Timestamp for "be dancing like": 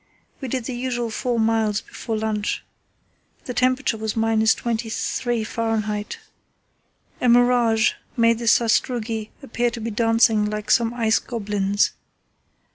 9.79-10.71